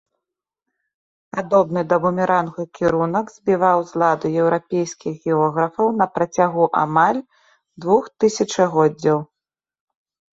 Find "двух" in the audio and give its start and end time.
7.85-8.09